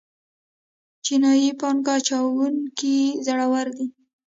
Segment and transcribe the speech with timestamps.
[1.05, 3.87] چینايي پانګه اچوونکي زړور دي.